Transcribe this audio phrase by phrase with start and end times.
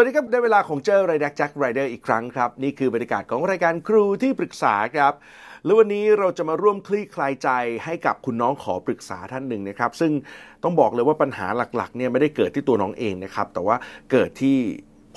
[0.00, 5.12] วัสดีครับได้เวลาของเจอไรดักแจ็คไรเดอร์อีกครั้งครับ นี่คือบรรยากาศของรายการครูที่ปรึกษาครับ
[5.66, 7.48] แล้ววันนี้เราจะมาร่วมคลี่คลายใจ
[7.84, 10.12] ให้กับคุณน้องขอปรึกษาท่านหนึ่งนะครับ ซึ่ง
[10.62, 13.76] ต้องบอกเลยว่าปัญหาหลักๆเนี่ยไม่ได้เกิดที่ตัวน้องเองนะครับ แต่ว่า
[14.10, 14.56] เกิดที่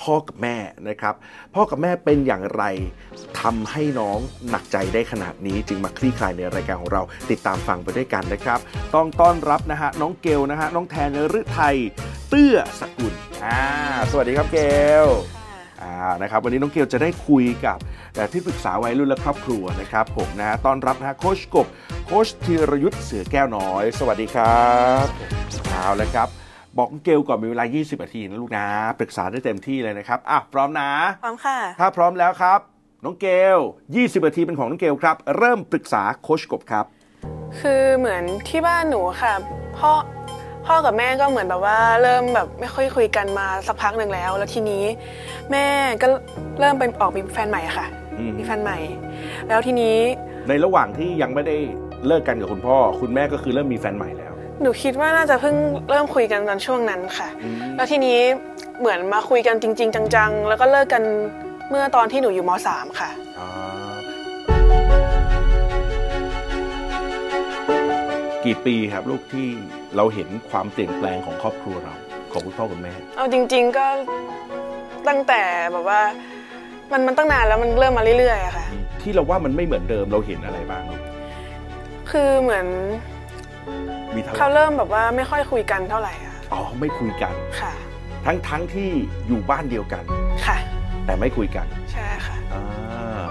[0.02, 0.56] พ่อกับแม่
[0.88, 1.14] นะครับ
[1.54, 2.64] พ่อกับแม่เป็นอย่างไร
[3.40, 4.18] ทำให้น้อง
[4.50, 8.58] หนักใจได้ขนาดนี้ จึงมาคลี่คลายในรายการของเราติดตามฟังไปด้วยกันนะครับ
[8.94, 11.76] ต้องต้อนรับนะฮะน้องเกลนะฮะน้องแทนฤทัย
[12.28, 13.60] เตื้อสกุลอ่า
[14.10, 14.58] สวัสดีครับเก
[15.04, 15.08] ล
[15.82, 17.78] อ่านะครับวันนี้น้องเกลจะได้คุยกับ
[18.14, 21.66] แต่ที่ปรึกษาวัยรุ่นและครอบครัวนะครับผมนะฮะต้อนรับนะฮะโคชกบ
[22.06, 24.70] โคชธีรยุทธ์เสือแก้วน้อย สวัสดีครั
[25.04, 25.06] บ
[25.70, 26.28] เอาแล้วครับ
[26.78, 28.66] บอกน้องเกลก่อนมีเวลา 20 นาทีนะลูกนะ
[28.98, 30.90] ปรึกษาได้เต็มที่เลยนะครับอะพร้อมนะ
[31.22, 32.60] พร้อมค่ะ ถ้าพร้อมแล้วครับ
[33.04, 33.58] น้องเกล
[33.92, 36.84] 20 นาทีเป็นของน้องเกลครับ เริ่มปรึกษาโคชกบครับ
[37.60, 39.32] คือเหมือนที่บ้านหนูค่ะ
[39.76, 39.92] พ่อ
[40.66, 44.82] พ่อกับแม่ก็เหมือนแบบว่าเริ่มแบบไม่ค่อยคุยกันมาสักพักหนึ่งแล้ว แล้วทีนี้
[45.50, 45.64] แม่
[46.02, 46.06] ก็
[46.60, 47.86] เริ่มไปออกมีแฟนใหม่ค่ะ
[48.18, 48.78] อืมมีแฟนใหม่
[49.48, 49.96] แล้วทีนี้
[50.48, 51.56] ในระหว่างที่ยังไม่ได้
[52.06, 55.56] เลิกกันกับคุณพ่อ คุณแม่ก็คือเริ่มมีแฟนใหม่แล้วหนูคิดว่าน่าจะเพิ่ง
[55.90, 58.18] เริ่มคุยกันตอนช่วงนั้นค่ะ อืมแล้วทีนี้
[58.80, 61.02] เหมือนมาคุยกันจริง ๆ จังๆ แล้วก็เลิกกัน
[61.70, 63.48] เมื่อตอนที่หนูอยู่ม .3 ค่ะ อ่า
[68.44, 69.48] กี่ปีครับลูกที่
[69.96, 71.94] เราเห็นความเปลี่ยนแปลงของครอบครัวเรา
[72.32, 73.86] ของคุณพ่อคุณแม่ เอาจริง ๆก็
[75.08, 76.00] ตั้งแต่แบบว่า
[76.92, 78.66] มันมันตั้งนานแล้วมันเริ่มมาเรื่อยๆอะค่ะ
[79.02, 81.00] ที่เราว่ามันไม่เหมือนเดิมเราเห็นอะไรบ้างลูก
[82.10, 82.66] คือเหมือน
[84.14, 87.72] มีทะเขาเลาะเริ่มแบบว่าไม่ค่อยคุยกันเท่าไหร่อะอ๋อไม่คุยกัน ค่ะ
[88.26, 88.90] ทั้งทั้งที่
[89.26, 90.04] อยู่บ้านเดียวกัน
[90.46, 90.58] ค่ะ
[91.06, 93.22] แต่ไม่คุยกันใช่ค่ะ อ่า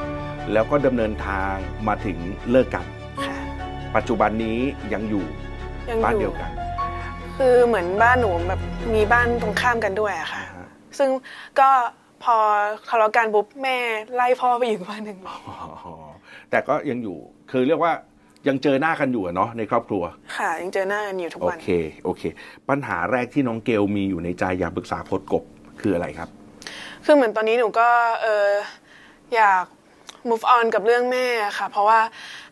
[0.54, 1.54] แล้วก็ดำเนินทาง
[1.88, 2.18] มาถึง
[2.52, 2.86] เลิกกัน
[3.26, 3.38] ค่ะ
[3.96, 4.60] ปัจจุบันนี้
[4.94, 5.26] ยังอยู่
[5.90, 6.52] ยังบ้านอเดียู่ยวกัน
[7.38, 8.62] คือเหมือนบ้านหนูแบบ
[8.94, 10.68] มีบ้านตรงข้ามกันด้วยอะค่ะอ่าฮะ
[10.98, 11.10] ซึ่ง
[11.60, 11.70] ก็
[12.24, 12.36] พอ
[12.90, 13.78] ทะเลาะกันปุ๊บแม่
[14.16, 15.38] ไล่พ่อไปอยู่บ้านหนึ่งอ๋อ
[16.50, 17.18] แต่ก็ยังอยู่
[17.52, 17.94] คือเรียกว่า
[18.48, 20.04] ยังเจอหน้ากันอยู่อะเนาะในครอบครัว
[20.38, 21.70] ค่ะยังเจอหน้ากันอยู่ทุกโอวัน เค
[22.04, 22.24] โอเค
[22.70, 25.44] ปัญหาแรกที่น้องเกลมีอยู่ในใจอยากปรึกษาโค้ดกบ
[25.82, 26.30] คืออะไรครับ
[27.06, 27.90] คือเหมือนตอนนี้หนูก็
[28.22, 28.48] เออ
[29.36, 29.66] อยาก
[30.30, 31.28] move on กับเรื่องแม่
[31.58, 32.00] ค่ะ เพราะว่า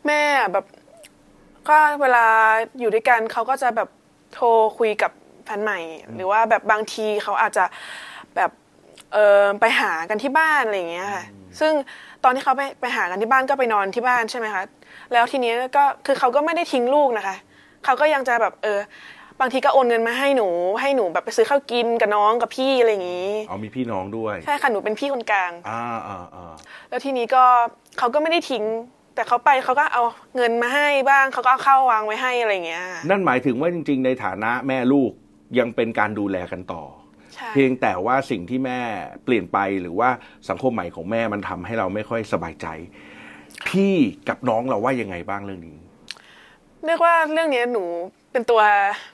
[0.07, 0.21] แม่
[0.53, 0.65] แบบ
[1.69, 2.25] ก็เวลา
[2.79, 3.89] อยู่ด้วยกันเขาก็จะแบบ
[4.33, 4.47] โทร
[4.77, 5.11] คุยกับ
[5.45, 5.79] แฟนใหม่
[6.15, 7.65] หรือว่าแบบบางทีเขาอาจจะ
[8.35, 8.51] แบบ
[9.13, 11.23] เออไปหากันที่บ้านอะไรอย่างเงี้ยค่ะ
[11.59, 11.73] ซึ่ง
[12.23, 14.63] ตอนที่เขาไปไปหากันที่บ้านก็ไปนอนที่บ้านใช่ไหมคะ
[15.13, 17.35] แล้วทีนี้ก็คือเขาก็ไม่ได้ทิ้งลูกนะคะ
[17.85, 18.79] เขาก็ยังจะแบบเออ
[19.41, 20.47] บางทีก็โอนเงินมาให้หนู
[20.81, 26.53] ให้หนูแบบไปซื้อข้าวกินกับน้องกับพี่อะไรอย่างงี้เอามีพี่น้องด้วย ใช่ค่ะหนูเป็นพี่คนกลาง อ่าอ่าอ่า
[26.89, 27.43] แล้วทีนี้ก็
[27.97, 28.63] เขาก็ไม่ได้ทิ้ง
[29.17, 30.03] แต่เขาไปเขาก็เอา
[30.35, 35.11] เงินมาให้บ้างเขาก็เอาข้าววางไว้ให้อะไรอย่างเงี้ย นั่นหมายถึงว่าจริง ๆ ในฐานะแม่ลูก
[35.59, 36.83] ยังเป็นการดูแลกันต่อ
[37.33, 38.79] ใช่เพียงแต่ว่าสิ่งที่แม่
[39.25, 40.09] เปลี่ยนไปหรือว่า
[40.49, 42.67] สังคมใหม่ของแม่มันทำให้เราไม่ค่อยสบายใจ
[43.69, 43.95] พี่
[44.29, 45.77] กับน้องเราว่ายังไงบ้างเรื่องนี้
[46.85, 47.85] เรียกว่าเรื่องนี้หนู
[48.31, 48.61] เป็นตัว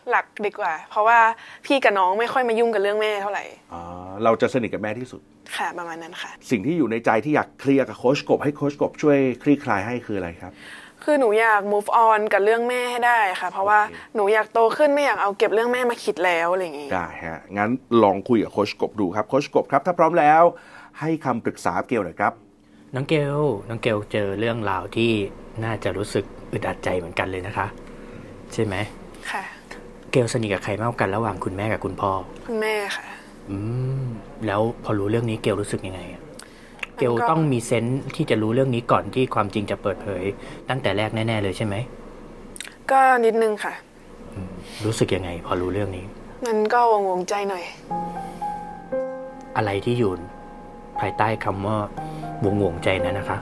[0.10, 1.20] หลักดีกว่า เพราะว่า
[1.66, 3.44] พี่กับน้องไม่ค่อยมายุ่งกับเรื่องแม่เท่าไหร่
[3.74, 3.82] อ่า
[4.24, 5.22] เราจะสนิทกับแม่ที่สุด
[5.58, 10.54] ค่ะประมาณนั้นค่ะ สิ่งที่อยู่ในใจที่อยากเคลียร์กับโค้ชกบให้โค้ชกบช่วยคลี่คลายให้คืออะไรครับ
[11.04, 17.70] คือหนูอยาก move on กับเรื่องแม่ให้ได้ค่ะ เพราะว่าโอเคหนูอยากโตขึ้นไม่อยากเอาเก็บเรื่องแม่มาคิดแล้วอะไรอย่างงี้ได้ฮะงั้น
[18.04, 20.44] ลองคุยกับโค้ชกบดูครับโค้ชกบครับ ถ้าพร้อมแล้ว
[21.00, 22.34] ให้คำปรึกษาเกลหน่อยครับ
[22.96, 23.38] น้องเกล
[23.70, 25.12] น้องเกลเจอเรื่องราวที่
[25.64, 27.68] น่าจะรู้สึกอึดอัดใจเหมือนกันเลยนะคะ
[28.54, 28.76] ใช่ไหม
[29.34, 29.44] ค่ะ
[30.12, 32.12] เกลสนิทกับใครมากกว่ากันระหว่างคุณแม่กับคุณพ่อ
[32.48, 33.06] คุณแม่ค่ะ
[33.50, 33.58] อื
[34.02, 34.04] ม
[34.46, 36.22] แล้วพอรู้เรื่องนี้เกลรู้สึกยังไงอะ
[36.98, 40.24] เกลมันก็ต้องมีเซนส์ที่จะรู้เรื่องนี้ก่อนที่ความจริงจะเปิดเผย
[40.70, 41.76] ตั้งแต่แรกแน่ ๆ เลยใช่ไหม
[42.92, 43.74] ก็นิดนึงค่ะ
[44.86, 46.06] รู้สึกยังไง พอรู้เรื่องนี้
[46.46, 47.64] มันก็วงวงๆใจหน่อย
[49.58, 50.12] อะไรที่อยู่
[51.00, 51.78] ภายใต้คำว่า
[52.46, 53.38] วงวงใจนั้นนะคะ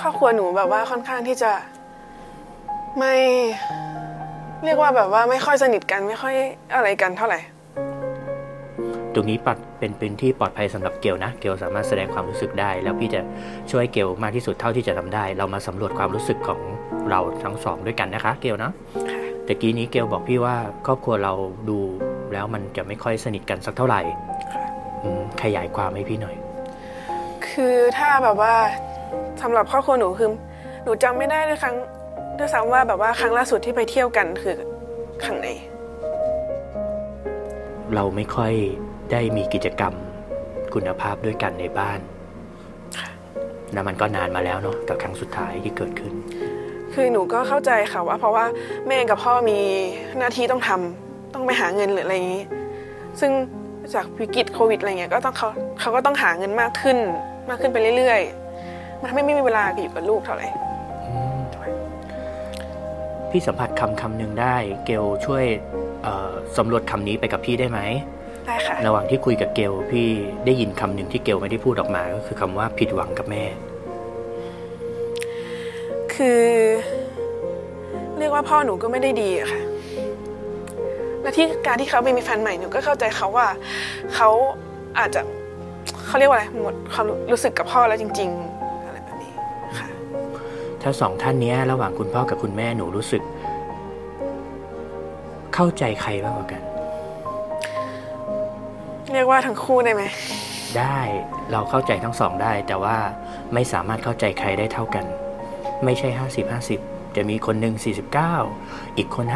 [0.00, 1.50] ครอบครัวหนูแบบว่าค่อนข้างที่จะ
[2.98, 3.14] ไม่
[4.64, 6.34] เรียกว่าแบบว่าไม่ค่อยสนิทกันไม่ค่อย
[6.74, 7.40] อะไรกันเท่าไหร่
[9.14, 13.20] ตรงนี้ปัดเป็นพื้นที่ปลอดภัยสำหรับเกลนะ เกลสามารถแสดงความรู้สึกได้ แล้วพี่จะ
[13.70, 16.60] ช่วยเกลมากที่สุดเท่าที่จะทำได้ เรามาสำรวจความรู้สึกของ
[17.10, 18.70] เราทั้งสองด้วยกันนะคะ เกลนะ
[19.10, 20.56] ค่ะตะกี้นี้เกลบอกพี่ว่า
[20.86, 21.32] ครอบครัวเรา
[21.68, 21.78] ดู
[22.32, 24.00] แล้วมันจะไม่ค่อยสนิทกันสักเท่าไหร่
[24.52, 24.64] ค่ะ
[25.02, 26.36] อืมขยายความให้พี่หน่อย
[27.48, 28.54] คือถ้าแบบว่า
[29.42, 30.30] สำหรับครอบครัวหนูคือ
[30.84, 31.76] หนูจำไม่ได้ด้วยครั้ง
[32.38, 34.56] ด้วยซ้ำว่าแบบว่าครั้งล่าสุดที่ไปเที่ยวกันคือ
[35.24, 35.48] ครั้งไหน
[37.94, 38.52] เราไม่ค่อย
[39.12, 39.94] ได้มีกิจกรรม
[40.74, 42.00] คุณภาพด้วยกันในบ้าน
[43.72, 46.12] แล้วมันก็นานมาแล้วเนาะกับครั้งสุดท้ายที่เกิดขึ้น
[46.94, 48.44] คือหนูก็เข้าใจค่ะว่า เพราะว่า
[48.88, 49.58] แม่กับพ่อมี
[50.18, 52.44] หน้าที่ต้องทำต้องไปหาเงินหรืออะไรอย่างนี้
[53.20, 53.32] ซึ่ง
[53.94, 55.48] จากวิกฤตโควิดอะไรเงี้ยก็ต้องเขา
[55.80, 56.98] เขาก็ต้องหาเงินมากขึ้น
[57.48, 60.48] มากขึ้นไปเรื่อยๆ มันทำให้ไม่มีเวลาอยู่กับลูกเท่าไหร่
[63.32, 64.56] พี่สัมผัสคำคำหนึ่งได้
[64.86, 65.44] เกลช่วย
[66.02, 67.80] เอ่อสำรวจคำนี้ไปกับพี่ได้ไหม
[68.46, 70.08] ได้ค่ะระหว่างที่คุยกับเกลพี่
[70.46, 73.44] ได้ยินคำหนึ่งที่เกลไม่ได้พูดออกมาก็คือคำว่าผิดหวังกับแม่
[76.14, 76.42] คือ
[78.18, 79.62] เรียกว่าพ่อหนูก็ไม่ได้ดีอะค่ะ
[81.22, 83.48] และที่การที่เขาไปมีแฟนใหม่หนูก็เข้าใจเขาว่า
[84.14, 84.28] เขา
[84.98, 85.20] อาจจะ
[86.06, 88.51] เขาเรียกว่าอะไรหมดความรู้สึกกับพ่อแล้วจริง ๆ
[90.82, 93.22] ถ้าสองท่านเนี้ยระหว่างคุณพ่อกับคุณแม่หนูรู้สึก
[95.54, 96.62] เข้าใจใครมากกว่ากัน
[99.12, 100.02] เรียกว่าทั้งคู่ได้ไหม
[100.78, 100.98] ได้
[101.52, 102.96] เราเข้าใจทั้งสองได้ แต่ว่า
[103.54, 105.04] ไม่สามารถเข้าใจใครได้เท่ากัน
[105.84, 107.74] ไม่ใช่ 50 50 จะมีคนหนึ่ง
[108.36, 109.26] 49 อีกคน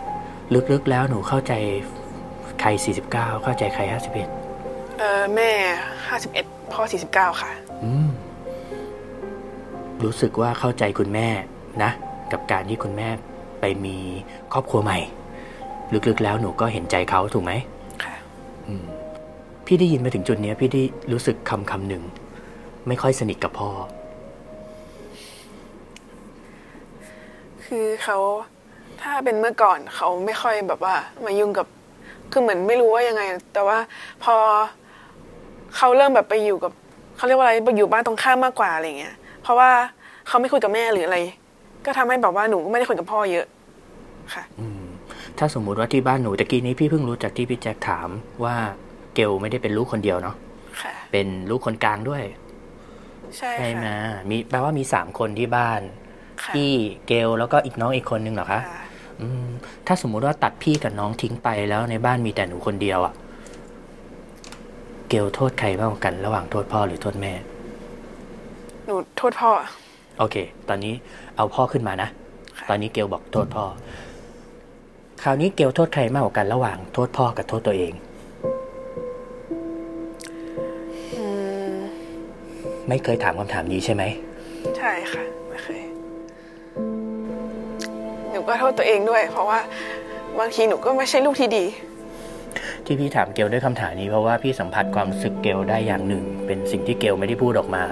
[0.00, 1.52] 51 ลึกๆแล้วหนูเข้าใจ
[2.60, 2.68] ใคร
[3.06, 3.10] 49
[3.44, 3.82] เข้าใจใคร
[4.40, 5.50] 51เออแม่
[6.06, 7.50] ห้าสิบเอ็ดพ่อสี่สิบเก้าค่ะ
[7.84, 8.01] อืม
[10.04, 11.28] รู้สึกว่าเข้าใจคุณแม่
[11.82, 11.90] นะ
[12.32, 13.08] กับการที่คุณแม่
[13.60, 13.96] ไปมี
[14.52, 14.98] ครอบครัวใหม่
[16.08, 17.52] ลึกๆแล้วหนูก็เห็นใจเขาถูกไหม
[18.04, 18.14] ค่ะ
[18.66, 18.84] อืม
[19.66, 20.82] พี่ได้ยินมาถึงจุดเนี้ยพี่ได้
[21.12, 22.02] รู้สึกคำคำหนึ่ง
[22.88, 23.70] ไม่ค่อยสนิทกับพ่อ
[27.64, 28.18] คือเขา
[29.02, 30.94] ถ้าเป็นเมื่อก่อนเขาไม่ค่อยแบบว่า
[31.24, 31.66] มายุ่งกับ
[32.32, 33.22] คือเหมือนไม่รู้ว่ายังไง
[33.52, 33.78] แต่ว่า
[34.24, 34.34] พอ
[35.76, 36.72] เขาเริ่มแบบไปอยู่กับ
[37.16, 39.70] เขาเรียกว่าอะไรไปอยู่บ้านตรงข้ามมากกว่าอะไรเงี้ย เพราะว่า
[40.28, 41.18] เขาไม่คุยกับแม่หรืออะไร
[41.86, 43.46] ก็ทำให้แบบว่าหนูก็ไม่ได้คุยกับพ่อเยอะ
[44.34, 44.84] ค่ะอืม
[45.38, 48.08] ถ้าสมมุติว่าที่บ้านหนูตะกี้นี้พี่เพิ่งรู้จากที่พี่แจ็คถาม
[48.44, 48.56] ว่า
[49.14, 50.36] เกลไม่ได้เป็นลูกคนเดียวเนาะ
[50.82, 52.22] ค่ะเป็นลูกคนกลางด้วย
[53.36, 55.80] ใช่ใช่ไหมค่ะมีแปลว่ามีสามคนที่บ้าน
[56.42, 56.72] ค่ะพี่
[57.06, 58.82] เกลแล้วก็อีกน้องอีกคนนึงเหรอคะค่ะ
[59.20, 59.46] อืม
[59.86, 63.14] ถ้าสมมุติว่าตัดพี่กับน้องทิ้งไปแล้วในบ้านมีแต่หนูคนเดียวอะ่ะ
[65.08, 67.32] เกลโทษใครมากกว่ากัน ระหว่างโทษพ่อหรือโทษแม่
[68.86, 69.50] หนูโทษพ่อ
[70.18, 70.36] โอเค
[70.68, 70.94] ตอนนี้
[71.36, 72.08] เอาพ่อขึ้นมานะ
[72.58, 73.64] ค่ะตอนนี้เกลบอกโทษพ่อ
[75.22, 77.92] คราวนี้เกลโทษใครมากกว่ากันระหว่างโทษพ่อกับโทษตัวเอง
[81.16, 81.24] อื
[81.72, 81.76] ม
[82.88, 84.02] ไม่เคยถามคำถามนี้ใช่ไหม
[84.78, 85.82] ใช่ค่ะไม่เคย
[88.30, 89.60] หนูก็โทษตัวเองด้วย เพราะว่า
[90.38, 91.64] บางทีหนูก็ไม่ใช่ลูกที่ดี
[92.84, 97.84] ที่พี่ถามเกลด้วยคำถามนี้เพราะว่าพี่สัมผัสความรู้สึกเกลได้อย่างหนึ่ง เป็นสิ่งที่เกลไม่ได้พูดออกมา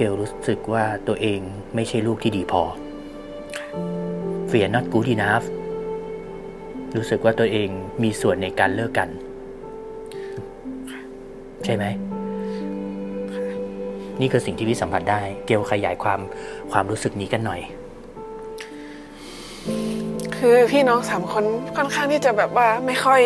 [0.00, 1.40] เกลรู้สึกว่าตัวเอง
[1.74, 2.62] ไม่ใช่ลูกที่ดีพอ
[4.50, 5.46] Fear not good enough
[6.96, 7.68] รู้สึกว่าตัวเอง
[8.02, 9.08] มีส่วนในการเลิกกัน
[11.64, 11.84] ใช่ไหม
[14.20, 16.20] นี่คือสิ่งที่พี่สัมผัสได้ เกลขยายความ
[16.72, 17.60] ความรู้สึกนี้กันหน่อย
[20.36, 21.44] คือพี่น้องสามคน
[21.76, 23.20] ค่อนข้างที่จะแบบว่าไม่ค่อย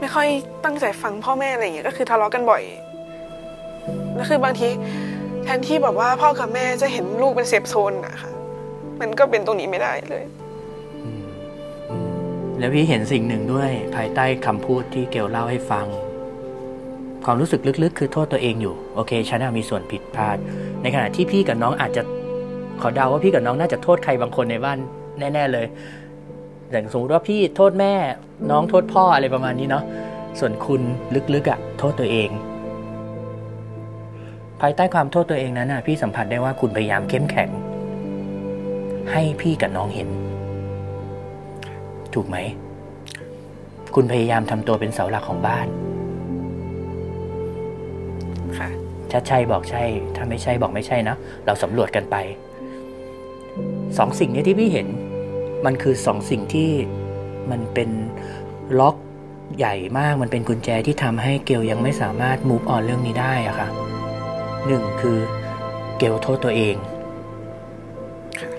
[0.00, 0.28] ไม่ค่อย
[0.64, 2.62] ตั้งใจฟังพ่อแม่อะไรอย่างเงี้ยก็คือทะเลาะกันบ่อย
[4.14, 4.68] แล้วคือบางที
[5.44, 8.32] แทนที่แบบว่าพ่อกับแม่จะเห็นลูกเป็น safe zone อะค่ะ
[9.00, 10.24] มันก็เป็นตรงนี้ไม่ได้เลย
[12.58, 15.86] แล้วพี่เห็นสิ่งหนึ่งด้วยภายใต้คำพูดที่เกลเล่าให้ฟัง
[17.24, 20.36] ความรู้สึกลึกๆ คือโทษตัวเองอยู่ โอเคฉันมีส่วนผิดพลาด
[20.82, 22.02] ในขณะที่พี่กับน้องอาจจะ
[22.80, 24.78] ขอเดาว่าพี่กับน้องน่าจะโทษใครบางคนในบ้าน
[25.18, 25.66] แน่ ๆเลย
[26.70, 27.94] อย่างสมมติว่าพี่โทษแม่
[28.50, 29.84] น้องโทษพ่ออะไรประมาณนี้เนาะ
[30.38, 30.82] ส่วนคุณ
[31.34, 32.28] ลึกๆอะ่ะ โทษตัวเอง
[34.60, 37.50] ภายใต้ความโทษตัวเองนั้นน่ะพี่สัมผัสได้ว่าคุณพยายามเข้มแข็ง
[39.12, 40.08] ให้พี่กับน้องเห็น
[42.14, 42.36] ถูกไหม
[43.94, 45.66] คุณพยายามทำตัวเป็นเสาหลักของบ้าน
[48.58, 48.68] ค่ะ
[49.10, 49.82] ถ้าใช่บอกใช่
[50.16, 52.16] ถ้าไม่ใช่บอกไม่ใช่นะ เราสำรวจกันไป
[53.98, 54.86] สองสิ่งนี้ที่พี่เห็น
[55.64, 56.70] มันคือสองสิ่งที่
[57.50, 57.90] มันเป็น
[58.78, 58.96] ล็อก
[59.58, 63.68] ใหญ่มาก มันเป็นกุญแจที่ทำให้เกลยังไม่สามารถ move on เรื่องนี้ได้อะค่ะ
[64.66, 65.18] หนึ่งคือ
[65.98, 66.74] เกลโทษตัวเอง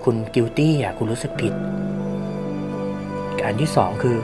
[0.03, 1.53] คุณ guilty อะคุณรู้สึกผิด
[3.45, 4.17] อันที่สองคือ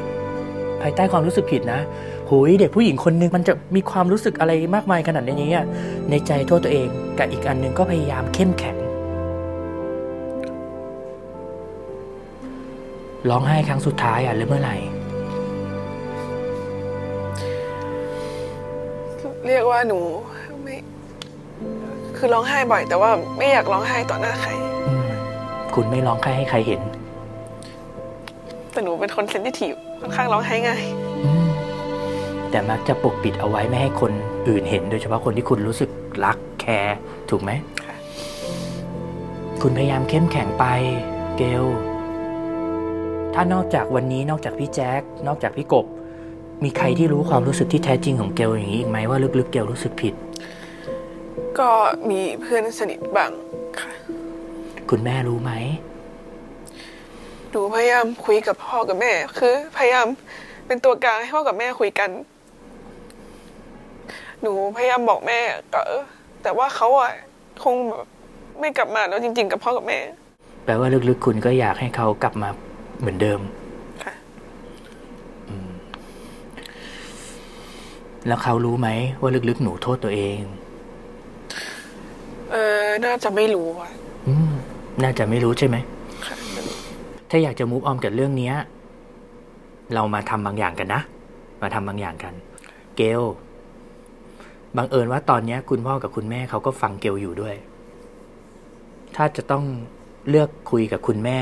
[0.82, 1.82] ภายใต้ความรู้สึกผิดนะ
[2.30, 5.66] หุยเด็กผู้หญิงคนนึงมันจะมีความรู้สึกอะไรมากมายขนาดนี้อะ
[6.10, 8.76] ในใจโทษตัวเองกับอีกอันหนึ่งก็พยายามเข้มแข็ง
[13.30, 14.76] ร้องไห้ครั้งสุดท้ายอะหรือเมื่อไหร่
[19.48, 20.00] เรียกว่าหนู
[22.18, 24.52] คือร้องไห้บ่อย แต่ว่าไม่อยากร้องไห้ต่อหน้าใคร
[24.88, 25.10] อืม
[25.76, 26.82] คุณไม่ร้องไห้ให้ใครเห็น
[28.72, 30.84] แต่หนูเป็นคนเซนซิทีฟค่อนข้างร้องไห้ง่าย
[31.24, 31.48] อืม
[32.52, 34.12] แต่มักจะปกปิดเอาไว้ไม่ให้คน
[34.48, 35.90] อื่นเห็น โดยเฉพาะคนที่คุณรู้สึก
[36.26, 36.98] รักแคร์
[37.30, 37.52] ถูกไหม
[37.86, 37.96] ค่ะ
[39.62, 40.66] คุณพยายามเข้มแข็งไป
[41.38, 41.66] เกล
[43.34, 45.86] ถ้านอกจากวันนี้นอกจากพี่แจ๊คนอกจากพี่กบ
[46.64, 50.14] มีใครที่รู้ความรู้สึกที่แท้จริงของเกลอย่างนี้อีกไหมว่าลึกๆเกลรู้สึกผิด
[51.60, 51.70] ก็
[52.10, 53.32] มีเพื่อนสนิทบ้าง
[53.80, 53.92] ค่ะ
[54.90, 55.52] คุณแม่รู้ไหม
[57.50, 60.08] หนูพยายามคุยกับพ่อกับแม่ คือ พยายาม
[60.68, 62.10] เป็นตัวกลางให้พ่อกับแม่คุยกัน
[64.42, 65.40] หนูพยายามบอกแม่
[65.74, 66.04] ก็เออ
[66.44, 67.12] แต่ว่าเขาอะ
[67.64, 68.06] คงแบบ
[68.60, 70.00] ไม่กลับมาแล้วจริง ๆ กับพ่อกับแม่
[70.66, 72.50] แปลว่าลึกๆคุณก็อยากให้เขากลับมา
[73.00, 73.40] เหมือนเดิม
[74.04, 74.14] ค่ะ
[78.28, 78.88] แล้วเขารู้ไหม
[79.22, 83.92] ว่าลึกๆหนูโทษตัวเองเออน่าจะไม่รู้อะ
[84.28, 84.52] อืม
[85.04, 85.78] น่าจะไม่รู้ใช่ไหม
[86.26, 86.36] ค่ะ
[87.30, 88.56] ถ้าอยากจะมูฟออมกับเรื่องเนี้ย
[89.94, 91.02] เรามาทำบางอย่างกันนะ
[91.62, 92.34] มาทำบางอย่างกัน
[92.98, 93.22] เกล
[94.78, 97.56] บังเอิญว่าตอนเนี้ยคุณพ่อกับคุณแม่เขาก็ฟังเกลอยู่ด้วย
[99.16, 99.64] ถ้าจะต้อง
[100.30, 101.40] เลือกคุยกับคุณแม่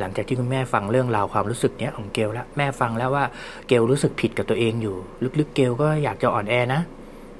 [0.00, 3.24] หลังจากที่คุณแม่ฟังเรื่องราวความรู้สึกเนี้ยของเกลแล้วแม่ฟังแล้วว่า
[3.68, 4.96] เกลรู้สึกผิดกับตัวเองอยู่
[5.38, 6.80] ลึกๆเกลก็อยากจะอ่อนแอนะ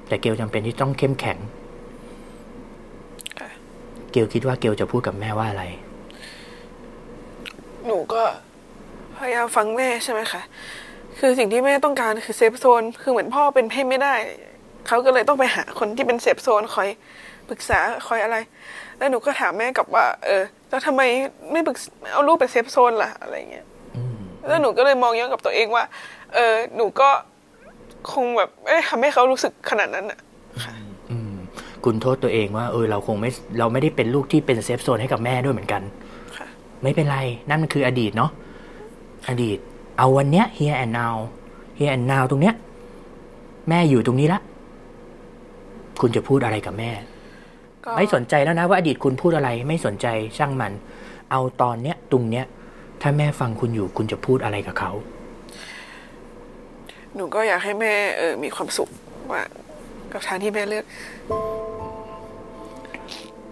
[0.08, 5.64] แต่เกลจำเป็นที่ต้องเข้มแข็งค่ะเกลคิดว่าเกลจะพูดกับแม่ว่าอะไร
[7.86, 8.22] หนูก็
[9.18, 10.42] พยายามฟังแม่ใช่ไหมคะ
[11.18, 14.14] คือสิ่งที่แม่ต้องการคือ safe zone คือเหมือนพ่อเป็นให้ไม่ได้
[14.86, 16.88] เขาก็เลยต้องไปหาคนที่เป็น safe zone คอย
[17.48, 18.36] ปรึกษาคอยอะไร
[18.98, 21.02] แล้วหนูก็ถามแม่กลับว่า เออ แล้วทำไม
[21.52, 24.16] ไม่ปรึกษาเอาลูกเป็น safe zone ล่ะอะไรเงี้ยอืม
[24.48, 25.84] แล้วหนูก็เลยมองย้อนกับตัวเองว่า
[26.34, 27.08] เออ หนูก็
[28.12, 30.85] คงแบบไม่ได้ทำให้เขารู้สึกขนาดนั้นอะืม
[31.86, 35.82] คุณโทษตัวเองว่าเออเราคงไม่เราไม่ได้เป็นลูกที่เป็นเซฟโซนให้กับแม่ด้วยเหมือนกัน
[36.36, 36.46] ค่ะ
[36.82, 38.30] ไม่เป็นไร นั่นมันคืออดีตเนาะ
[39.28, 39.58] อดีต
[39.98, 41.14] เอาวันเนี้ย here and now
[41.78, 42.54] here and now ตรงเนี้ย
[43.68, 44.40] แม่อยู่ตรงนี้ละ
[46.00, 46.90] คุณจะพูดอะไรกับแม่
[47.84, 50.72] ก็ไม่สนใจแล้วนะว่าอดีตคุณพูดอะไร ไม่สนใจช่างมัน
[51.30, 52.44] เอาตอนเนี้ยตรงเนี้ย
[53.02, 54.92] ถ้าแม่ฟังคุณอยู่คุณจะพูดอะไรกับเขา
[57.14, 58.88] หนูก็อยากให้แม่เออมีความสุข
[59.32, 59.42] ว่า
[60.12, 60.84] กับทางที่แม่เลือก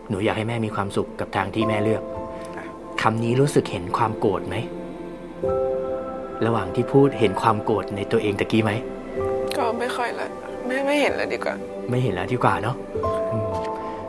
[0.08, 2.02] หนูอยากให้แม่มีความสุขกับทางที่แม่เลือก
[3.02, 4.56] คำนี้รู้สึกเห็นความโกรธไหม
[6.46, 8.72] ระหว่างที่พูดเห็นความโกรธในตัวเองตะกี้ไหม
[9.56, 10.28] ก็ไม่ค่อยละ
[10.66, 11.54] ไม่ไม่เห็นแล้วดีกว่า
[11.90, 12.76] ไม่เห็นแล้วดีกว่าเนาะ
[13.32, 13.48] อืม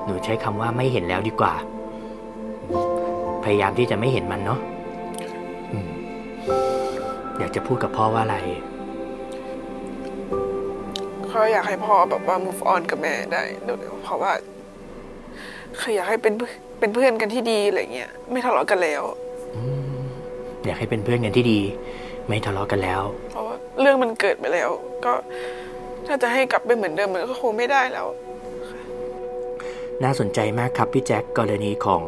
[0.05, 1.53] หนูใช้คำว่าไม่เห็นแล้วดีกว่า
[3.43, 4.59] พยายามที่จะไม่เห็นมันเนาะ
[5.71, 5.89] อืม
[7.39, 8.37] อยากจะพูดกับพ่อว่าอะไร
[11.27, 14.31] เขาอยากให้พ่อแบบว่า move on กับแม่ได้เร็วๆเพราะว่า
[15.81, 19.03] คืออยากให้เป็นเพื่อนเป็นเพื่อนกันที่ดีอะไรเงี้ยไม่ทะเลาะกันแล้ว
[20.65, 21.59] อยากให้เป็นเพื่อนกันที่ดี
[22.27, 23.01] ไม่ทะเลาะกันแล้ว
[23.31, 24.69] เพราะว่าเรื่องมันเกิดไปแล้ว
[25.05, 25.13] ก็
[26.07, 28.07] ถ้าจะให้กลับไปเหมือนเดิมมันก็คงไม่ได้แล้ว
[30.03, 32.03] น่าสนใจมากครับพี่แจ็คกรณีของ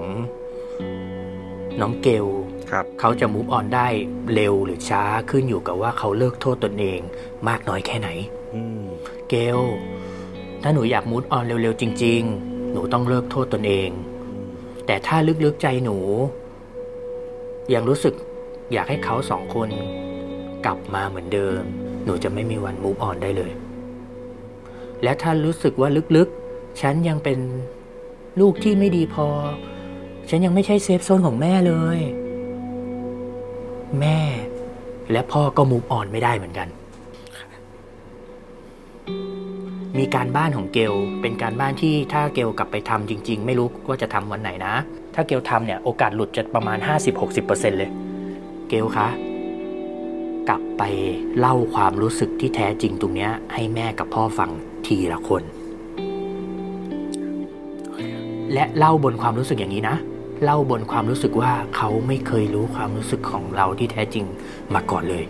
[1.82, 2.26] น้องเกล
[2.72, 3.88] ครับเขาจะมูฟออนได้
[4.34, 7.00] เร็วหรือช้าขึ้นอยู่กับว่าเขาเลิกโทษตนเอง
[7.48, 8.10] มากน้อยแค่ไหน
[8.56, 8.84] อืม
[9.30, 9.60] เกล
[10.64, 13.90] ถ้าหนูอยากมูฟออนเร็วๆจริงๆห นูต้องเลิกโทษตนเอง
[14.86, 15.98] แต่ถ้าลึกๆใจหนู
[17.74, 18.14] ยังรู้สึก
[18.74, 19.70] อยากให้เขาสองคน
[20.66, 21.62] กลับมาเหมือนเดิม
[22.06, 23.52] หนูจะไม่มีวันมูฟออนได้เลย
[25.04, 27.40] และถ้ารู้สึกว่าลึกๆ ฉันยังเป็น
[28.40, 29.28] ลูกที่ไม่ดีพอ
[30.30, 32.00] ฉันยังไม่ใช่ safe zone ของแม่เลย
[34.00, 34.20] แม่
[35.12, 36.68] และพ่อก็ move on ไม่ได้เหมือนกัน
[40.00, 44.74] มีการบ้านของเกลเป็นการบ้านที่ถ้าเกลกลับไปทำจริง ๆ ไม่รู้ว่าจะทำวันไหนนะ
[45.16, 46.78] ถ้าเกลทำเนี่ยโอกาสหลุดจะประมาณ
[47.28, 47.92] 50-60%เลย
[48.70, 49.08] เกลคะ
[50.50, 50.84] กลับไป
[51.40, 54.50] เล่าความรู้สึกที่แท้จริงตรงเนี้ยให้แม่กับพ่อฟัง
[54.86, 55.44] ทีละคน
[58.54, 59.96] และเล่าบนความรู้สึกอย่างนี้นะ
[60.44, 64.26] เล่าบนความรู้สึกว่าเขาไม่เคยรู้ความรู้สึกของเราที่แท้จริง
[64.74, 65.24] มาก่อนเลย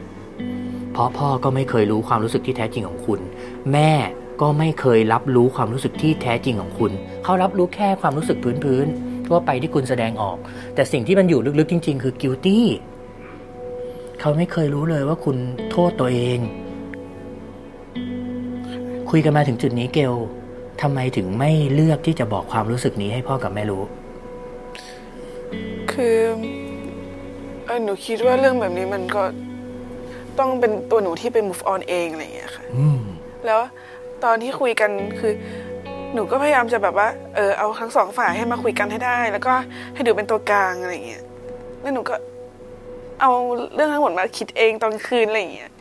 [0.93, 3.19] เพราะพ่อก็ไม่เคยรู้ความรู้สึกที่แท้จริงของคุณ
[3.73, 3.91] แม่
[4.41, 6.91] ก็ไม่เคยรับรู้ความรู้สึกที่แท้จริงของคุณ
[7.23, 10.37] เขารับรู้แค่ความรู้สึกพื้นๆทั่วไปที่คุณแสดงออก
[10.75, 12.59] แต่สิ่งที่มันอยู่ลึกๆจริง ๆ คือ guilty
[14.19, 15.37] เขาไม่เคยรู้เลยว่าคุณ
[15.71, 16.39] โทษตัวเอง
[19.09, 20.13] คุยกันมาถึงจุดนี้เกล
[20.81, 23.83] ทำไมถึงไม่เลือกที่จะบอกความรู้สึกนี้ให้พ่อกับแม่รู้
[25.91, 26.17] คือ
[27.65, 29.23] เออหนูคิดว่าเรื่องแบบนี้มันก็
[30.39, 32.99] ต้องเป็นตัวหนูที่ไป move on เองอะไรอย่างเงี้ยค่ะอืม
[33.45, 33.59] แล้ว
[34.23, 35.33] ตอนที่คุยกันคือ
[36.13, 39.53] หนูก็พยายามจะแบบว่าเออเอาทั้งสองฝ่ายให้มาคุยกันให้ได้ แล้วก็
[39.93, 41.23] ให้ดูเป็นตัวกลางอะไรอย่างเงี้ย
[41.81, 42.15] แล้วหนูก็
[43.21, 43.31] เอา
[43.75, 45.71] เรื่องทั้งหมดมาคิดเองตอนคืนอะไรอย่างเงี้ย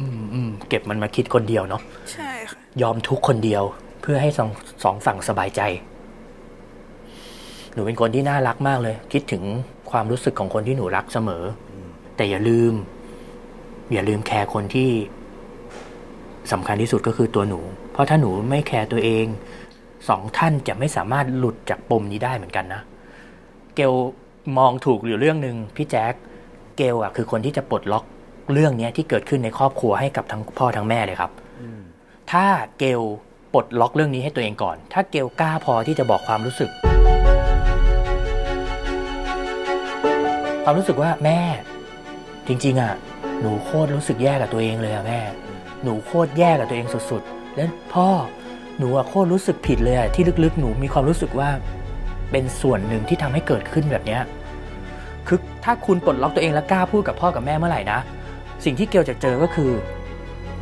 [0.00, 3.62] อืมอืมเก็บมันมาคิดคนเดียวเนาะใช่ค่ะยอมทุกข์คนเดียว
[4.02, 4.50] เพื่อให้สอง
[4.84, 5.60] สองฝั่งสบายใจ
[7.72, 9.42] หนูเป็นคนที่น่ารักมากเลย คิดถึง
[9.90, 11.42] ความรู้สึกของคนที่หนูรักเสมอ
[12.16, 12.72] แต่อย่าลืม
[13.92, 14.90] อย่าลืมแคร์คนที่
[16.52, 17.60] สำคัญที่สุดก็คือตัวหนู
[17.92, 19.26] เพราะถ้าหนูไม่แคร์ตัวเอง
[20.08, 22.82] สองท่านจะไม่สามารถหลุดจากปมนี้ได้เหมือนกันนะ
[23.74, 23.92] เกล
[24.58, 26.14] มองถูกอยู่เรื่องหนึ่งพี่แจ๊ค
[26.76, 28.04] เกลอะคือคนที่จะปลดล็อก
[28.52, 31.30] เรื่องเนี้ยที่เกิดขึ้นในครอบครัวให้กับทั้งพ่อทั้งแม่เลยครับ
[32.32, 32.44] ถ้า
[32.78, 33.02] เกล
[33.52, 36.70] ปลดล็อกเรื่องนี้ให้ตัวเองก่อน ถ้าเกลกล้าพอที่จะบอกความรู้สึก
[40.64, 41.40] ความรู้สึกว่าแม่
[42.48, 42.94] จริง ๆอะ
[43.40, 45.20] หนูโคตรรู้สึกแย่กับตัวเองเลยอะแม่
[45.86, 48.08] หนูโคตรแย่กับตัวเองสุดๆ แล้วพ่อ
[48.78, 51.48] หนูอะโคตรรู้สึกผิดเลยอะที่ลึกๆ หนูมีความรู้สึกว่า
[52.30, 54.22] เป็นส่วนหนึ่งที่ทำให้เกิดขึ้นแบบเนี้ย
[55.26, 57.98] คือถ้าคุณปลดล็อกตัวเองและกล้าพูดกับพ่อกับแม่เมื่อไหร่นะ
[58.64, 59.72] สิ่งที่เกลจะเจอก็คือ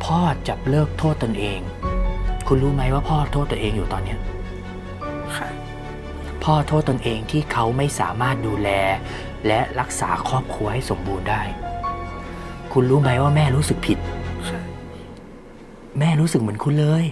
[0.05, 1.59] พ่อจะเลิกโทษตนเอง
[2.47, 4.19] คุณรู้ไหมว่าพ่อโทษตัวเองอยู่ตอนเนี้ย
[5.35, 5.47] ค่ะ
[6.43, 8.69] พ่อโทษตนเองที่เขาไม่สามารถดูแล
[9.47, 11.41] และรักษาครอบครัวให้สมบูรณ์ได้
[12.73, 14.24] คุณรู้ไหมว่าแม่รู้สึกผิดค่ะ
[15.99, 17.05] แม่รู้สึกเหมือนคุณเลย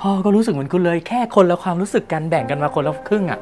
[0.00, 3.40] พ่อก็รู้สึกเหมือนคุณเลย แค่คนละความรู้สึกกันแบ่งกันมาคนละครึ่งอะ่ะ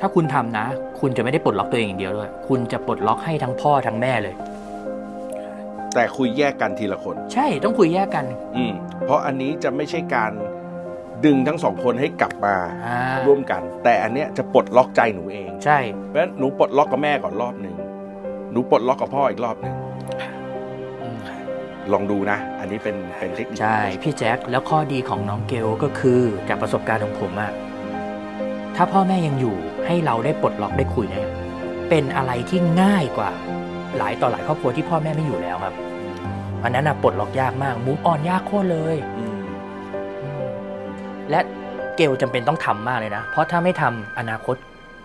[0.00, 0.66] ถ้าคุณทำนะ
[1.00, 4.34] คุณจะไม่ได้ปลดล็อกตัวเองอย่างเดียวด้วย คุณจะปลดล็อกให้ทั้งพ่อทั้งแม่เลย
[5.94, 8.24] แต่คุยแยกกันทีละคน ใช่ต้องคุยแยกกัน
[8.56, 8.72] อืม
[9.04, 10.32] เพราะอันนี้จะไม่ใช่การ
[11.24, 12.56] ดึงทั้งสองคนให้กลับมา
[12.86, 17.76] อ่าร่วมกัน แต่อันเนี้ยจะปลดล็อกใจหนูเอง ใช่เพราะฉะนั้นหนูปลดล็อกกับแม่ก่อนรอบหนึ่ง
[18.52, 19.74] หนูปลดล็อกกับพ่ออีกรอบหนึ่ง
[20.20, 20.43] อืม
[21.92, 27.52] ลองดูนะ อันนี้เป็นเป็นเทคนิคใช่ พี่แจ็คแล้วข้อดีของน้องเกลก็คือจากประสบการณ์ของผมอะ
[28.76, 31.28] ถ้าพ่อแม่ยังอยู่ให้เราได้ปลดล็อกได้คุยเนี่ย
[31.88, 33.30] เป็นอะไรที่ง่ายกว่า
[33.98, 35.74] หลายต่อหลายครอบครัวที่พ่อแม่ไม่อยู่แล้วครับ
[36.62, 39.38] อันนั้นอะปลดล็อกยากมากมูฟออนยากโคตรเลยอืม
[40.22, 40.46] อืม
[41.30, 41.40] และ
[41.96, 44.56] เกลจำเป็นต้องทำมากเลยนะ เพราะถ้าไม่ทำอนาคต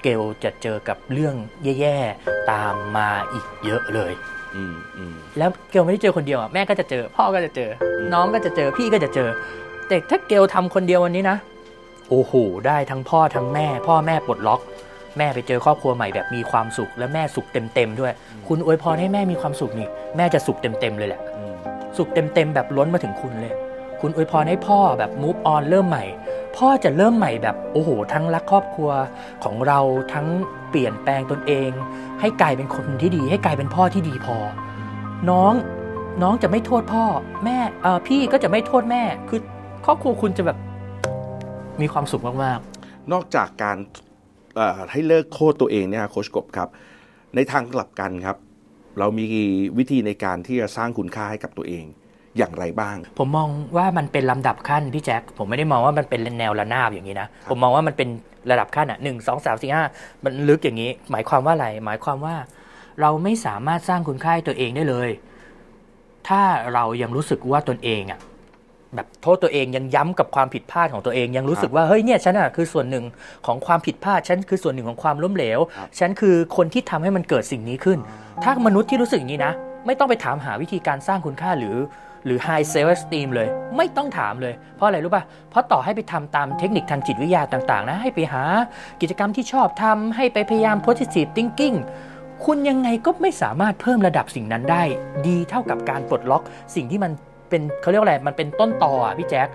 [0.03, 1.35] เกลจะเจอกับเรื่อง
[1.79, 4.38] แย่ๆตามมาอีกเยอะเลยอืมอืม
[5.37, 7.69] แล้วเกลไม่ได้เจอคนเดียวอะแม่ก็จะเจอ พ่อก็จะเจอ
[8.13, 9.29] น้องก็จะเจอพี่ก็จะเจอ
[9.87, 11.37] แต่ถ้าเกลทำคนเดียววันนี้นะ
[12.09, 12.33] โอ้โห
[12.67, 14.61] ได้ทั้งพ่อทั้งแม่ พ่อแม่ปลดล็อก
[15.17, 18.13] แม่ไปเจอครอบครัวใหม่แบบมีความสุข และแม่สุขเต็มๆด้วย
[18.47, 21.53] คุณอวยพรให้แม่มีความสุขนี่แม่จะสุขเต็มๆเลยแหละอืม
[21.97, 23.53] สุขเต็มๆแบบล้นมาถึงคุณเลย
[24.01, 26.05] คุณอวยพรให้พ่อแบบ move on เริ่มใหม่
[26.57, 28.89] พ่อจะเริ่มใหม่แบบโอ้โห ทั้งรักครอบครัว
[29.43, 29.79] ของเรา
[30.13, 30.27] ทั้ง
[30.69, 31.71] เปลี่ยนแปลงตนเอง
[32.21, 34.37] ให้กลายเป็นคนที่ดี ให้กลายเป็นพ่อที่ดีพอ
[35.29, 35.53] น้อง
[36.21, 37.03] น้องจะไม่โทษพ่อ
[37.45, 39.39] แม่เออพี่ก็จะไม่โทษแม่ คือ
[39.85, 40.57] ครอบครัวคุณจะแบบ
[41.81, 42.59] มีความสุขมาก
[43.11, 43.77] นอกจากการ
[44.55, 46.69] เอ่อให้เลิกโทษตัวเองเนี่ยโคชกบครับ
[47.35, 48.37] ในทางกลับกันครับ
[48.99, 49.25] เรามี
[49.77, 51.85] วิธีในการที่จะสร้างคุณค่าให้กับตัวเอง
[52.37, 58.09] อย่างไรบ้างๆผมมองว่ามันเป็นลำดับขั้นพี่แจ็คผมไม่ได้มองว่ามันเป็นแนวระนาบอย่างนี้นะ ผมมองว่ามันเป็น
[58.51, 59.83] ระดับขั้นอะหนึ่งสองสามสี่ห้า
[60.23, 62.35] มันลึกอย่างนี้ หมายความว่าอะไร หมายความว่า
[63.01, 65.09] เราไม่สามารถสร้างคุณค่าให้ตัวเองได้เลย
[66.27, 66.41] ถ้า
[66.73, 68.19] เรายังรู้สึกว่าตนเองอะ
[68.95, 73.05] แบบโทษตัวเองยังย้ำกับความผิดพลาดของตัวเองยังรู้สึกว่าเฮ้ยเนี่ยฉันอะคือส่วนหนึ่ง
[73.45, 77.99] ของความผิดพลาดฉันคือส่วนหนึ่งของความล้มเหลวครับฉันคือคนที่ทำให้มันเกิดสิ่งนี้ขึ้น
[78.43, 79.53] ถ้ามนุษย์ที่รู้สึกอย่างนี้นะ
[79.85, 81.75] ไม่ต้องไปถามหาวิธีการสร้างคุณค่าหรือ
[82.25, 88.43] หรือ high self esteem เลย ไม่ต้องถามเลย เพราะอะไรรู้ป่ะ เพราะต่อให้ไปทำตามเทคนิคทางจิตวิทยาต่าง ๆ นะ ให้ไปหา
[89.01, 91.77] กิจกรรมที่ชอบทำให้ไปพยายาม positive thinking
[92.45, 94.83] คุณยังไงก็ไม่สามารถเพิ่มระดับสิ่งนั้นได้
[95.27, 96.43] ดีเท่ากับการปลดล็อก
[96.75, 97.11] สิ่งที่มัน
[97.49, 99.47] เป็นเขาเรียกว่าอะไร มันเป็นต้นตออะพี่แจ๊ค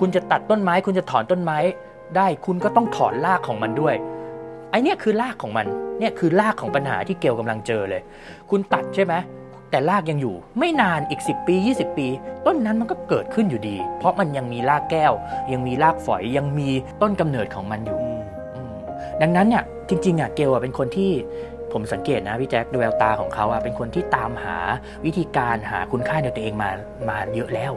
[0.00, 1.58] คุณจะตัดต้นไม้ คุณจะถอนต้นไม้
[2.16, 3.94] ได้ คุณก็ต้องถอนรากของมันด้วย
[4.70, 5.66] ไอเนี่ยคือรากของมัน
[5.98, 8.02] เนี่ยคือรากของปัญหาที่เกลกำลังเจอเลย
[8.50, 9.14] คุณตัดใช่ไหม
[9.72, 12.08] แต่รากยังอยู่ ไม่นานอีก 10 ปี 20 ปี
[12.46, 15.12] ต้นนั้นมันก็เกิดขึ้นอยู่ดี เพราะมันยังมีรากแก้ว
[15.52, 16.68] ยังมีรากฝอยยังมี
[17.02, 17.98] ต้นกำเนิดของมันอยู่
[18.54, 18.74] อืม
[19.22, 21.10] ดังนั้นเนี่ยจริงๆอะเกลอะเป็นคนที่
[21.72, 24.58] ผมสังเกตนะพี่แจ็คดูแววตาของเขาอะเป็นคนที่ตามหา
[25.04, 26.70] วิธีการหาคุณค่าในตัวเองมา
[27.08, 27.72] มาเยอะแล้ว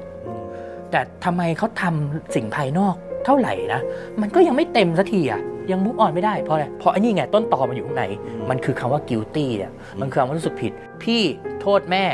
[0.91, 2.95] แต่ทำไมเขาทำสิ่งภายนอก
[3.25, 3.81] เท่าไหร่นะ
[4.21, 10.71] มันก็ยังไม่เต็มสักทีอะยังมุกออนไม่ได้เพราะอะไรเพราะอันนี้ไงต้นตอมันอยู่ข้างในอืมมันคือคำว่า guilty อะมันคือคำว่ารู้สึกผิด
[11.03, 11.21] พี่
[11.61, 12.05] โทษแม่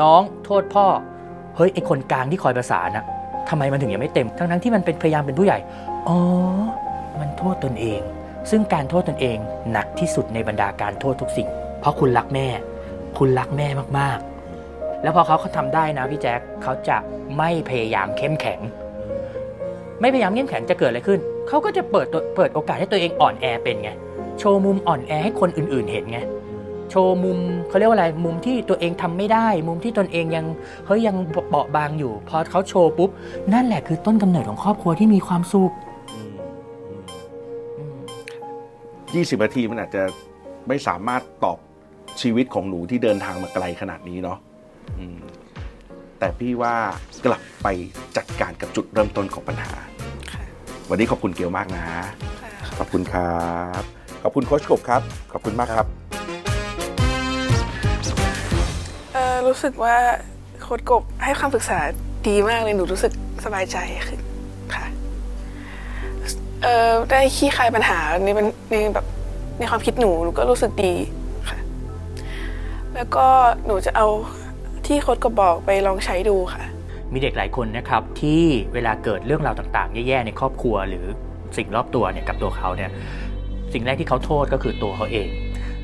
[0.00, 0.86] น้องโทษพ่อ
[1.56, 3.04] เฮ้ยไอคนกลางที่คอยประสานอะ
[3.48, 5.58] ทำไมมันถึงยังไม่เต็ม ทั้งๆที่มันเป็นพยายามเป็นผู้ใหญ่
[6.08, 6.18] อ๋อ
[7.20, 8.00] มันโทษตนเอง
[8.50, 9.38] ซึ่งการโทษตนเอง
[9.72, 11.48] หนักที่สุดในบรรดาการโทษทุกสิ่ง
[11.80, 12.46] เพราะคุณรักแม่
[13.18, 16.96] คุณรักแม่มากๆ แล้วพอเขาเขาทำได้นะพี่แจ๊คเขาจะ
[17.38, 18.60] ไม่พยายามเข้มแข็ง
[20.00, 22.06] ไม่พยายามเข้มแข็งจะเกิดอะไรขึ้น เขาก็จะเปิด
[22.36, 23.90] เปิดโอกาสให้ตัวเองอ่อนแอเป็นไง
[24.38, 26.18] โชว์มุมอ่อนแอให้คนอื่นๆเห็นไง
[26.90, 30.46] โชว์มุมเขาเรียกว่าอะไร มุมที่ตัวเองทำไม่ได้ มุมที่ตนเองยัง
[30.86, 31.16] เฮ้ยยัง
[31.50, 33.10] เบาบางอยู่ พอเขาโชว์ปุ๊บ
[33.52, 35.72] นั่นแหละคือต้นกำเนิดของครอบครัวที่มีความสุข
[39.14, 40.02] ยี่สิบนาทีมันอาจจะ
[40.68, 41.58] ไม่สามารถตอบ
[42.20, 44.38] ชีวิตของหนูที่เดินทางมาไกลขนาดนี้เนาะ
[46.18, 46.74] แต่พี่ว่า
[47.24, 47.66] กลับไป
[48.16, 49.72] จัดการกับจุดเริ่มต้นของปัญหา
[50.90, 51.86] วันนี้ขอบคุณเกียวมากนะ
[52.78, 53.40] ขอบคุณครั
[53.80, 53.82] บ
[54.22, 55.02] ขอบคุณโคชกบครับ
[55.32, 55.86] ขอบคุณมากครับ
[59.12, 59.96] เออรู้สึกว่า
[60.60, 61.78] โค้ดกบให้คำปรึกษา
[62.28, 63.12] ดีมากเลยหนูรู้สึก
[63.44, 63.76] สบายใจ
[64.08, 64.20] ขึ้น
[64.74, 64.86] ค่ะ
[66.62, 68.28] เออได้ขี้คายปัญหาใน
[68.70, 69.06] ในแบบ
[69.58, 70.94] ในความคิดหนูหนูก็รู้สึกดี
[71.48, 71.58] ค่ะ
[72.94, 73.26] แล้วก็
[73.66, 74.06] หนูจะเอา
[74.86, 76.64] ที่โค้ดกบบอกไปลองใช้ดูค่ะ
[77.12, 78.42] มีเด็กหลายคนนะครับที่
[78.74, 81.04] เวลาเกิดเรื่องราวต่างๆ แย่ๆในครอบครัวหรือ
[81.56, 82.90] สิ่งรอบตัวเนี่ยกับตัวเขาเนี่ย
[83.72, 85.28] สิ่งแรกที่เขาโทษก็คือตัวเขาเอง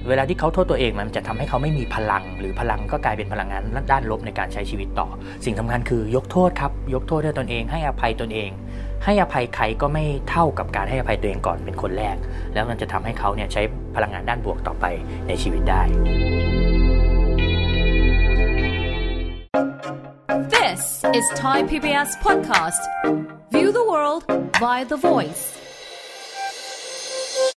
[0.09, 3.63] เวลาที่เขาโทษตัวเองมันจะทำให้เขาไม่มีพลัง หรือพลังก็กลายเป็นพลังงาน
[3.93, 5.09] ด้านลบในการใช้ชีวิตต่อ
[5.45, 8.51] สิ่งสำคัญคือยกโทษครับยกโทษให้ตนเอง ให้อภัยตนเอง
[9.05, 12.17] ให้อภัยใครก็ไม่เท่ากับการให้อภัยตัวเองก่อนเป็นคนแรก
[12.55, 13.63] แล้วมันจะทำให้เขาเนี่ยใช้
[13.97, 14.85] พลังงานด้านบวกต่อไป
[15.29, 15.83] ในชีวิตได้
[20.83, 22.83] This is Thai PBS podcast.
[23.53, 24.25] View the world
[24.59, 25.62] via the voice.